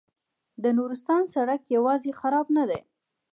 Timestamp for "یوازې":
1.75-2.11